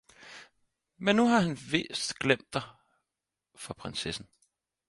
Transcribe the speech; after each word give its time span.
men 0.97 1.15
nu 1.15 1.25
har 1.27 1.39
han 1.41 1.55
vist 1.71 2.19
glemt 2.19 2.53
dig 2.53 2.61
for 3.55 3.73
prinsessen! 3.73 4.27